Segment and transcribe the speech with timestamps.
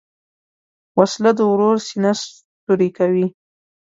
[0.99, 2.11] وسله د ورور سینه
[2.65, 3.27] سوری کوي